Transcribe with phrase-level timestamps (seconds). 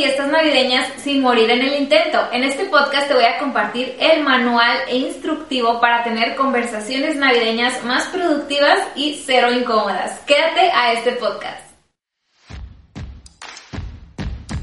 [0.00, 2.18] fiestas navideñas sin morir en el intento.
[2.32, 7.84] En este podcast te voy a compartir el manual e instructivo para tener conversaciones navideñas
[7.84, 10.20] más productivas y cero incómodas.
[10.20, 11.60] Quédate a este podcast.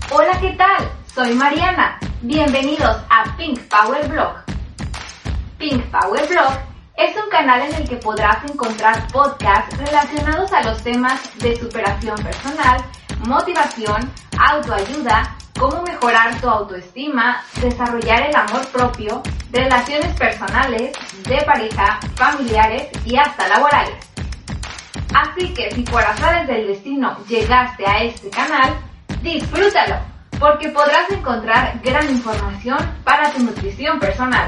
[0.10, 0.90] Hola, ¿qué tal?
[1.14, 2.00] Soy Mariana.
[2.24, 4.38] Bienvenidos a Pink Power Blog.
[5.60, 6.54] Pink Power Blog
[6.96, 12.16] es un canal en el que podrás encontrar podcasts relacionados a los temas de superación
[12.24, 12.84] personal,
[13.26, 19.22] motivación, autoayuda, cómo mejorar tu autoestima, desarrollar el amor propio,
[19.52, 20.96] relaciones personales,
[21.28, 23.96] de pareja, familiares y hasta laborales.
[25.14, 28.78] Así que si por azares del destino llegaste a este canal,
[29.22, 29.96] disfrútalo,
[30.40, 34.48] porque podrás encontrar gran información para tu nutrición personal.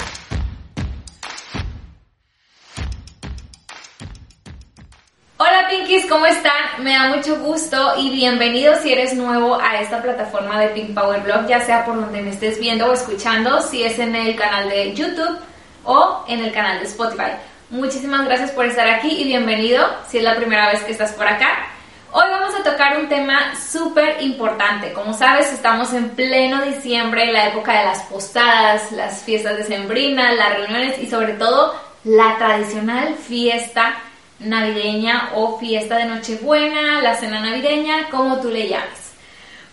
[5.69, 6.51] Pinkies, ¿cómo están?
[6.79, 11.21] Me da mucho gusto y bienvenido si eres nuevo a esta plataforma de Pink Power
[11.21, 14.67] Blog, ya sea por donde me estés viendo o escuchando, si es en el canal
[14.67, 15.37] de YouTube
[15.83, 17.33] o en el canal de Spotify.
[17.69, 21.27] Muchísimas gracias por estar aquí y bienvenido si es la primera vez que estás por
[21.27, 21.67] acá.
[22.13, 24.91] Hoy vamos a tocar un tema súper importante.
[24.93, 30.31] Como sabes, estamos en pleno diciembre, la época de las posadas, las fiestas de sembrina,
[30.31, 31.75] las reuniones y sobre todo
[32.05, 33.95] la tradicional fiesta
[34.39, 39.11] navideña o fiesta de Nochebuena, la cena navideña, como tú le llames.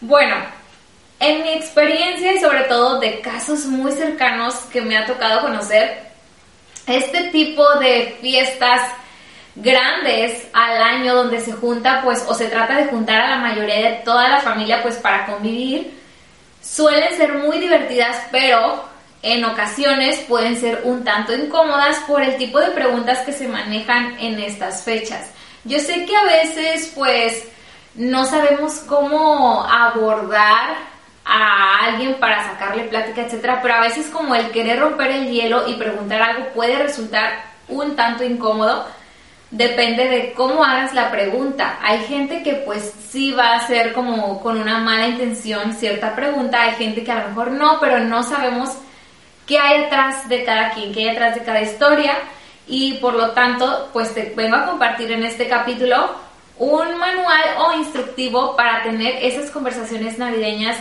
[0.00, 0.36] Bueno,
[1.20, 6.06] en mi experiencia y sobre todo de casos muy cercanos que me ha tocado conocer,
[6.86, 8.90] este tipo de fiestas
[9.56, 13.90] grandes al año donde se junta pues o se trata de juntar a la mayoría
[13.90, 15.94] de toda la familia pues para convivir
[16.60, 18.84] suelen ser muy divertidas pero
[19.22, 24.18] en ocasiones pueden ser un tanto incómodas por el tipo de preguntas que se manejan
[24.18, 25.30] en estas fechas.
[25.64, 27.44] Yo sé que a veces pues
[27.96, 30.76] no sabemos cómo abordar
[31.24, 35.66] a alguien para sacarle plática, etcétera, pero a veces como el querer romper el hielo
[35.66, 38.86] y preguntar algo puede resultar un tanto incómodo.
[39.50, 41.78] Depende de cómo hagas la pregunta.
[41.82, 46.62] Hay gente que pues sí va a hacer como con una mala intención cierta pregunta,
[46.62, 48.76] hay gente que a lo mejor no, pero no sabemos
[49.46, 52.14] qué hay detrás de cada quien, qué hay detrás de cada historia
[52.66, 56.10] y por lo tanto pues te vengo a compartir en este capítulo
[56.58, 60.76] un manual o instructivo para tener esas conversaciones navideñas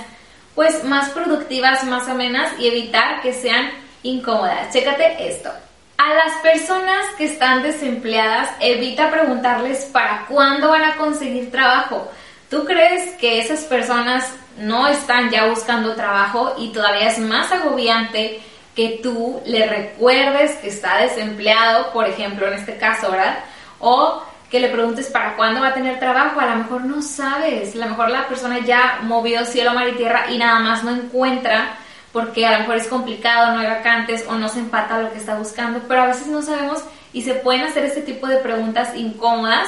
[0.56, 3.70] pues más productivas, más amenas y evitar que sean
[4.04, 4.72] incómodas.
[4.72, 5.52] Chécate esto.
[5.98, 12.10] A las personas que están desempleadas, evita preguntarles para cuándo van a conseguir trabajo.
[12.50, 18.42] ¿Tú crees que esas personas no están ya buscando trabajo y todavía es más agobiante
[18.76, 23.40] que tú le recuerdes que está desempleado, por ejemplo, en este caso, ¿verdad?
[23.80, 27.76] O que le preguntes para cuándo va a tener trabajo, a lo mejor no sabes,
[27.76, 30.92] a lo mejor la persona ya movió cielo, mar y tierra y nada más no
[30.92, 31.78] encuentra
[32.12, 35.18] porque a lo mejor es complicado, no hay vacantes o no se empata lo que
[35.18, 36.82] está buscando, pero a veces no sabemos
[37.12, 39.68] y se pueden hacer este tipo de preguntas incómodas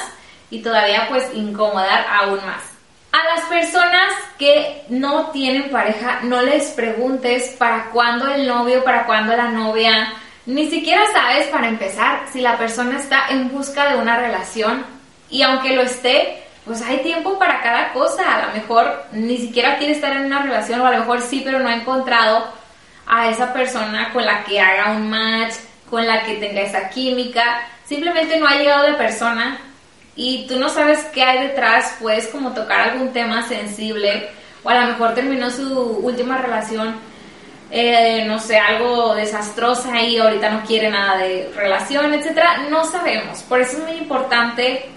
[0.50, 2.77] y todavía pues incomodar aún más.
[3.18, 9.08] A las personas que no tienen pareja, no les preguntes para cuándo el novio, para
[9.08, 10.14] cuándo la novia.
[10.46, 14.86] Ni siquiera sabes, para empezar, si la persona está en busca de una relación.
[15.32, 18.36] Y aunque lo esté, pues hay tiempo para cada cosa.
[18.36, 21.42] A lo mejor ni siquiera quiere estar en una relación, o a lo mejor sí,
[21.44, 22.54] pero no ha encontrado
[23.08, 25.56] a esa persona con la que haga un match,
[25.90, 27.68] con la que tenga esa química.
[27.84, 29.58] Simplemente no ha llegado la persona
[30.18, 34.30] y tú no sabes qué hay detrás, puedes como tocar algún tema sensible
[34.64, 36.96] o a lo mejor terminó su última relación,
[37.70, 43.44] eh, no sé, algo desastrosa y ahorita no quiere nada de relación, etcétera, no sabemos.
[43.44, 44.90] Por eso es muy importante,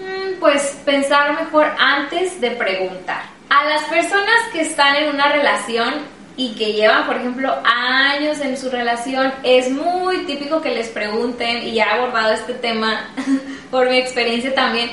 [0.00, 3.22] mm, pues, pensar mejor antes de preguntar.
[3.50, 5.94] A las personas que están en una relación
[6.36, 11.58] y que llevan, por ejemplo, años en su relación, es muy típico que les pregunten,
[11.58, 13.08] y ya he abordado este tema
[13.74, 14.92] por mi experiencia también,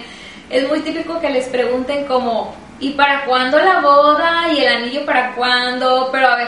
[0.49, 4.51] es muy típico que les pregunten como, ¿y para cuándo la boda?
[4.51, 6.09] ¿Y el anillo para cuándo?
[6.11, 6.47] Pero a ver,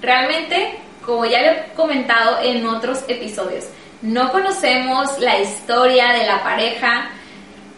[0.00, 3.64] realmente, como ya le he comentado en otros episodios,
[4.00, 7.10] no conocemos la historia de la pareja,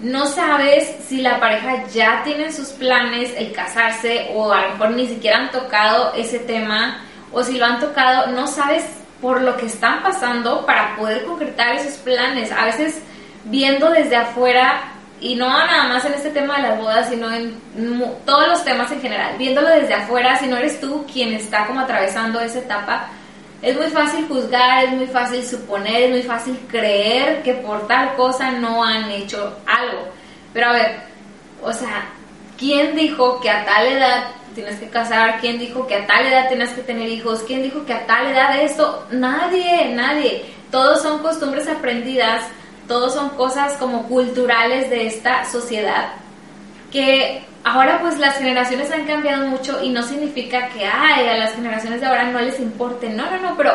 [0.00, 4.90] no sabes si la pareja ya tiene sus planes el casarse o a lo mejor
[4.90, 7.00] ni siquiera han tocado ese tema
[7.32, 8.84] o si lo han tocado, no sabes
[9.22, 12.52] por lo que están pasando para poder concretar esos planes.
[12.52, 13.00] A veces
[13.44, 17.56] viendo desde afuera y no nada más en este tema de las bodas, sino en
[18.26, 21.80] todos los temas en general, viéndolo desde afuera, si no eres tú quien está como
[21.80, 23.08] atravesando esa etapa,
[23.62, 28.14] es muy fácil juzgar, es muy fácil suponer, es muy fácil creer que por tal
[28.14, 30.08] cosa no han hecho algo.
[30.52, 30.96] Pero a ver,
[31.62, 32.04] o sea,
[32.58, 34.24] ¿quién dijo que a tal edad
[34.54, 37.84] tienes que casar, quién dijo que a tal edad tienes que tener hijos, quién dijo
[37.84, 40.44] que a tal edad esto, nadie, nadie.
[40.70, 42.44] Todos son costumbres aprendidas,
[42.86, 46.12] todos son cosas como culturales de esta sociedad
[46.92, 51.54] que ahora pues las generaciones han cambiado mucho y no significa que ay, a las
[51.54, 53.72] generaciones de ahora no les importe, no, no, no, pero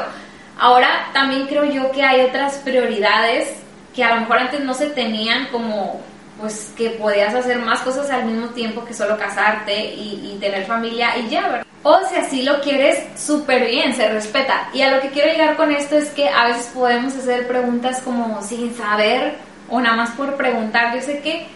[0.57, 3.55] ahora también creo yo que hay otras prioridades
[3.93, 6.01] que a lo mejor antes no se tenían como
[6.39, 11.17] pues que podías hacer más cosas al mismo tiempo que solo casarte y, tener familia
[11.17, 11.65] y ya, ¿verdad?
[11.83, 14.69] O si así lo quieres, súper bien, se respeta.
[14.73, 18.01] Y a lo que quiero llegar con esto es que a veces podemos hacer preguntas
[18.01, 19.35] como sin saber
[19.69, 20.95] o nada más por preguntar.
[20.95, 21.47] Yo sé que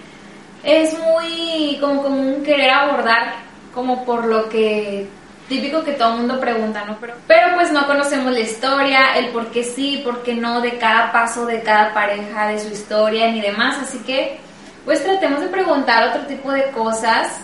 [0.63, 3.35] es muy como común querer abordar
[3.73, 5.07] como por lo que
[5.47, 6.97] típico que todo el mundo pregunta, ¿no?
[6.99, 10.77] Pero, pero pues no conocemos la historia, el por qué sí, por qué no de
[10.77, 13.77] cada paso de cada pareja, de su historia ni demás.
[13.81, 14.39] Así que
[14.85, 17.39] pues tratemos de preguntar otro tipo de cosas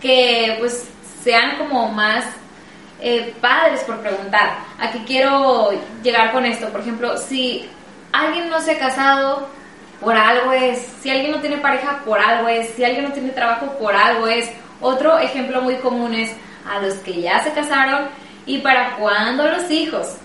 [0.00, 0.88] que pues
[1.22, 2.24] sean como más
[3.00, 4.58] eh, padres por preguntar.
[4.78, 5.70] Aquí quiero
[6.02, 6.68] llegar con esto.
[6.68, 7.68] Por ejemplo, si
[8.12, 9.48] alguien no se ha casado,
[10.00, 10.78] por algo es.
[11.00, 12.68] Si alguien no tiene pareja, por algo es.
[12.70, 14.50] Si alguien no tiene trabajo, por algo es.
[14.80, 16.32] Otro ejemplo muy común es
[16.70, 18.08] a los que ya se casaron
[18.46, 20.16] y para cuándo los hijos.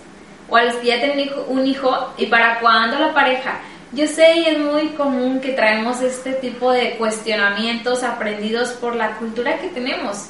[0.48, 3.60] O a los que ya tienen un hijo y para cuándo la pareja.
[3.92, 9.16] Yo sé y es muy común que traemos este tipo de cuestionamientos aprendidos por la
[9.16, 10.28] cultura que tenemos,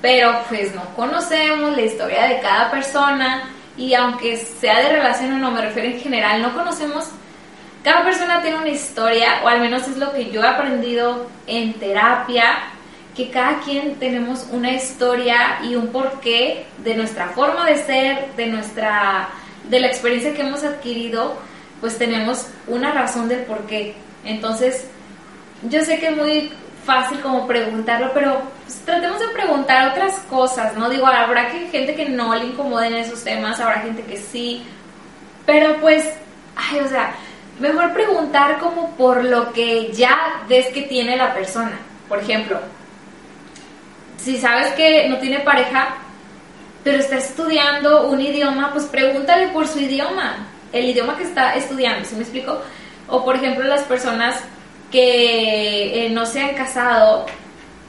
[0.00, 5.38] pero pues no conocemos la historia de cada persona y aunque sea de relación o
[5.38, 7.04] no, me refiero en general, no conocemos,
[7.84, 11.74] cada persona tiene una historia, o al menos es lo que yo he aprendido en
[11.74, 12.70] terapia,
[13.14, 18.46] que cada quien tenemos una historia y un porqué de nuestra forma de ser, de
[18.46, 19.28] nuestra
[19.68, 21.36] de la experiencia que hemos adquirido
[21.80, 23.94] pues tenemos una razón del por qué.
[24.24, 24.86] Entonces,
[25.62, 26.52] yo sé que es muy
[26.84, 30.88] fácil como preguntarlo, pero pues, tratemos de preguntar otras cosas, ¿no?
[30.88, 34.64] Digo, habrá gente que no le incomoden esos temas, habrá gente que sí,
[35.44, 36.08] pero pues,
[36.56, 37.14] ay, o sea,
[37.60, 41.78] mejor preguntar como por lo que ya ves que tiene la persona.
[42.08, 42.58] Por ejemplo,
[44.16, 45.96] si sabes que no tiene pareja,
[46.82, 52.04] pero está estudiando un idioma, pues pregúntale por su idioma el idioma que está estudiando,
[52.04, 52.60] ¿sí me explico?
[53.08, 54.42] O por ejemplo las personas
[54.90, 57.26] que eh, no se han casado,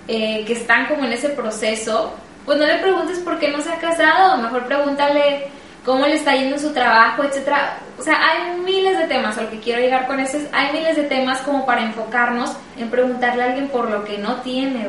[0.07, 2.13] eh, que están como en ese proceso,
[2.45, 5.47] pues no le preguntes por qué no se ha casado, mejor pregúntale
[5.85, 7.79] cómo le está yendo su trabajo, etcétera.
[7.97, 10.73] O sea, hay miles de temas, a lo que quiero llegar con eso es, hay
[10.73, 14.87] miles de temas como para enfocarnos en preguntarle a alguien por lo que no tiene,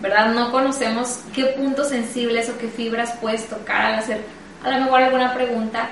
[0.00, 0.32] ¿verdad?
[0.32, 4.20] No conocemos qué puntos sensibles o qué fibras puedes tocar al hacer
[4.64, 5.88] a lo mejor alguna pregunta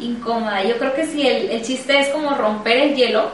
[0.00, 0.62] incómoda.
[0.64, 3.30] Yo creo que si el, el chiste es como romper el hielo,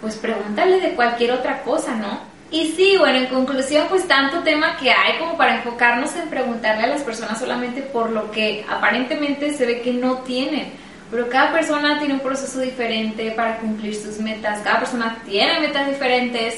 [0.00, 2.34] pues pregúntale de cualquier otra cosa, ¿no?
[2.50, 6.84] Y sí, bueno, en conclusión, pues tanto tema que hay como para enfocarnos en preguntarle
[6.84, 10.72] a las personas solamente por lo que aparentemente se ve que no tienen.
[11.10, 15.88] Pero cada persona tiene un proceso diferente para cumplir sus metas, cada persona tiene metas
[15.88, 16.54] diferentes,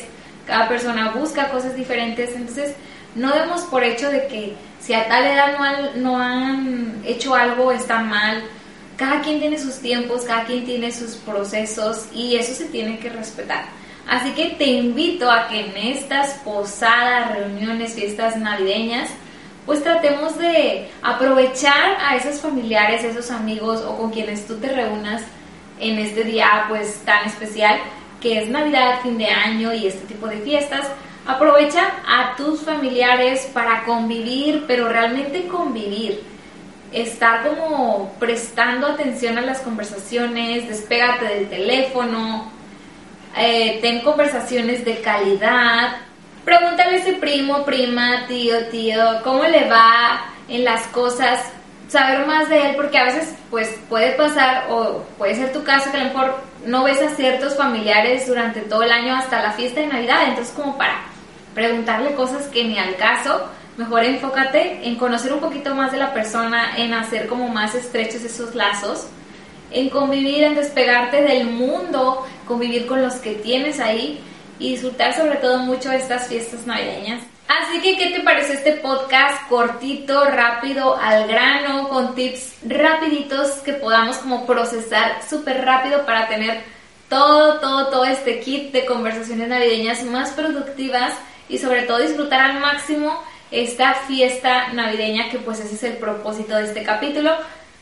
[0.47, 2.75] cada persona busca cosas diferentes, entonces
[3.15, 7.35] no demos por hecho de que si a tal edad no han, no han hecho
[7.35, 8.43] algo está mal,
[8.97, 13.11] cada quien tiene sus tiempos, cada quien tiene sus procesos y eso se tiene que
[13.11, 13.67] respetar.
[14.09, 19.11] Así que te invito a que en estas posadas, reuniones, fiestas navideñas,
[19.67, 25.23] pues tratemos de aprovechar a esos familiares, esos amigos o con quienes tú te reúnas
[25.81, 27.79] en este día pues tan especial
[28.21, 30.87] que es Navidad, fin de año y este tipo de fiestas.
[31.27, 36.23] Aprovecha a tus familiares para convivir, pero realmente convivir
[37.03, 42.51] estar como prestando atención a las conversaciones, despégate del teléfono,
[43.37, 45.99] eh, ten conversaciones de calidad,
[46.45, 51.45] pregúntale a ese primo, prima, tío, tío, cómo le va en las cosas,
[51.89, 55.91] saber más de él, porque a veces pues puede pasar, o puede ser tu caso,
[55.91, 59.53] que a lo mejor no ves a ciertos familiares durante todo el año hasta la
[59.53, 61.03] fiesta de Navidad, entonces como para
[61.55, 66.15] preguntarle cosas que ni al caso, Mejor enfócate en conocer un poquito más de la
[66.15, 69.07] persona, en hacer como más estrechos esos lazos,
[69.71, 74.21] en convivir, en despegarte del mundo, convivir con los que tienes ahí
[74.59, 77.23] y disfrutar sobre todo mucho estas fiestas navideñas.
[77.49, 83.75] Así que, ¿qué te parece este podcast cortito, rápido, al grano, con tips rapiditos que
[83.75, 86.63] podamos como procesar súper rápido para tener
[87.11, 91.13] todo, todo, todo este kit de conversaciones navideñas más productivas
[91.49, 96.57] y sobre todo disfrutar al máximo esta fiesta navideña que pues ese es el propósito
[96.57, 97.33] de este capítulo,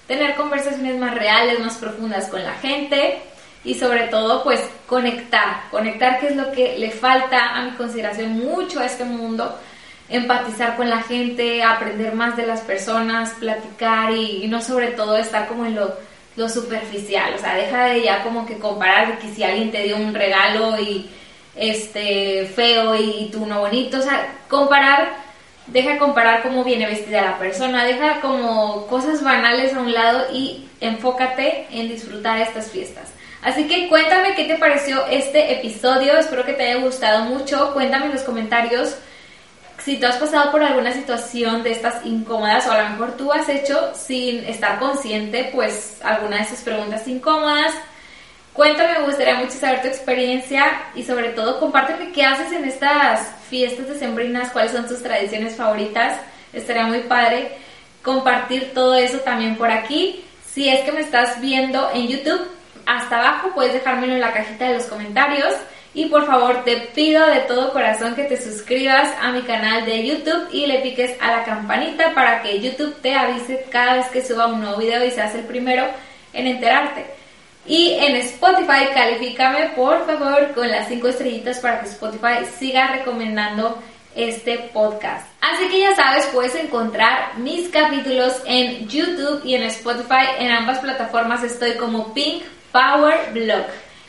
[0.06, 3.22] tener conversaciones más reales, más profundas con la gente
[3.64, 8.38] y sobre todo pues conectar, conectar que es lo que le falta a mi consideración
[8.38, 9.58] mucho a este mundo.
[10.06, 15.48] empatizar con la gente, aprender más de las personas, platicar y, no sobre todo estar
[15.48, 15.94] como en lo,
[16.36, 19.96] lo, superficial, o sea, deja de ya como que comparar que si alguien te dio
[19.96, 21.08] un regalo y
[21.56, 25.23] este feo y tú no bonito, o sea, comparar,
[25.66, 30.68] deja comparar cómo viene vestida la persona, deja como cosas banales a un lado y
[30.80, 33.12] enfócate en disfrutar estas fiestas.
[33.42, 38.06] Así que cuéntame qué te pareció este episodio, espero que te haya gustado mucho, cuéntame
[38.06, 38.96] en los comentarios
[39.84, 43.32] si tú has pasado por alguna situación de estas incómodas o a lo mejor tú
[43.32, 47.74] has hecho sin estar consciente pues alguna de esas preguntas incómodas.
[48.54, 53.28] Cuéntame, me gustaría mucho saber tu experiencia y sobre todo compárteme qué haces en estas
[53.50, 56.20] fiestas decembrinas, cuáles son tus tradiciones favoritas.
[56.52, 57.50] Estaría muy padre
[58.00, 60.24] compartir todo eso también por aquí.
[60.46, 62.48] Si es que me estás viendo en YouTube,
[62.86, 65.52] hasta abajo puedes dejármelo en la cajita de los comentarios.
[65.92, 70.06] Y por favor te pido de todo corazón que te suscribas a mi canal de
[70.06, 74.24] YouTube y le piques a la campanita para que YouTube te avise cada vez que
[74.24, 75.86] suba un nuevo video y seas el primero
[76.32, 77.23] en enterarte.
[77.66, 83.82] Y en Spotify califícame por favor con las 5 estrellitas para que Spotify siga recomendando
[84.14, 85.26] este podcast.
[85.40, 90.26] Así que ya sabes, puedes encontrar mis capítulos en YouTube y en Spotify.
[90.38, 93.64] En ambas plataformas estoy como Pink Power Blog.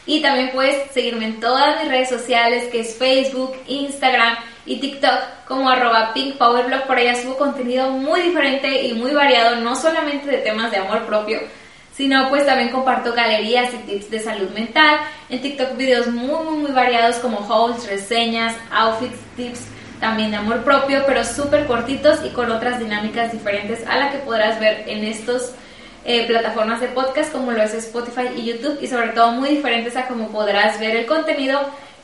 [0.06, 5.46] Y también puedes seguirme en todas mis redes sociales, que es Facebook, Instagram y TikTok,
[5.48, 6.86] como arroba pinkpowerblog.
[6.86, 11.06] Por allá subo contenido muy diferente y muy variado, no solamente de temas de amor
[11.06, 11.40] propio,
[11.96, 15.00] sino pues también comparto galerías y tips de salud mental.
[15.30, 19.62] En TikTok videos muy, muy, muy variados como hauls, reseñas, outfits, tips
[20.00, 24.18] también de amor propio, pero súper cortitos y con otras dinámicas diferentes a la que
[24.20, 25.54] podrás ver en estos
[26.04, 29.96] eh, plataformas de podcast como lo es Spotify y YouTube y sobre todo muy diferentes
[29.96, 31.60] a como podrás ver el contenido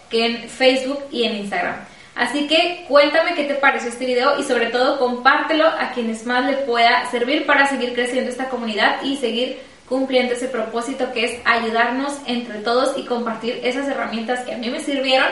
[0.09, 1.75] que en Facebook y en Instagram.
[2.15, 6.45] Así que cuéntame qué te pareció este video y sobre todo compártelo a quienes más
[6.45, 9.59] le pueda servir para seguir creciendo esta comunidad y seguir
[9.91, 14.69] cumpliendo ese propósito que es ayudarnos entre todos y compartir esas herramientas que a mí
[14.69, 15.27] me sirvieron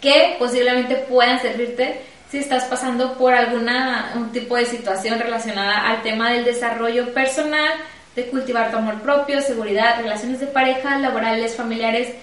[0.00, 6.00] que posiblemente puedan servirte si estás pasando por alguna un tipo de situación relacionada al
[6.00, 7.70] tema del desarrollo personal,
[8.16, 12.14] de cultivar tu amor propio, seguridad, relaciones de pareja, laborales, familiares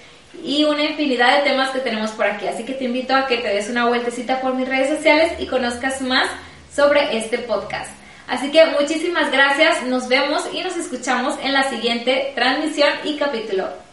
[0.42, 2.48] y una infinidad de temas que tenemos por aquí.
[2.48, 5.46] Así que te invito a que te des una vueltecita por mis redes sociales y
[5.46, 6.28] conozcas más
[6.74, 7.99] sobre este podcast.
[8.30, 13.89] Así que muchísimas gracias, nos vemos y nos escuchamos en la siguiente transmisión y capítulo.